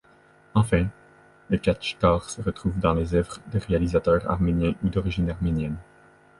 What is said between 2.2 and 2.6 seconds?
se